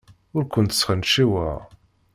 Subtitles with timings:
[0.35, 1.59] Ur kent-sxenciweɣ.